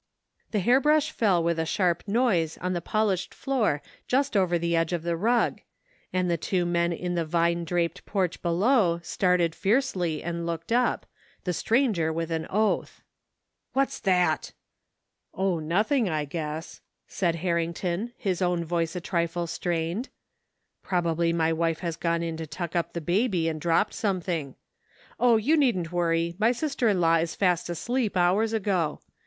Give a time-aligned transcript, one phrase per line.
[0.49, 4.93] The hairbrush fell with a sharp noise on the polished floor just over the edge
[4.93, 5.61] of the rug,
[6.11, 11.05] and the two men in the vine draped porch below started fiercely and looked up,
[11.43, 13.03] the stranger with an oath.
[13.73, 14.53] "What's that?""
[15.35, 19.57] Oh, nothing, I guess," said Harrington, his own 116 THE FINDING OF JASPER HOLT voice
[19.59, 20.09] a trifle strained."
[20.89, 24.55] Probably my wife has gone in to tuck up the baby and dropped something
[25.19, 28.99] Oh, you needn't worry, my sister in law is fast asleep hours ago.